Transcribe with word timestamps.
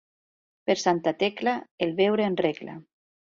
Per 0.69 0.75
Santa 0.83 1.13
Tecla, 1.23 1.53
el 1.87 1.93
beure 2.01 2.27
en 2.31 2.39
regla. 2.43 2.79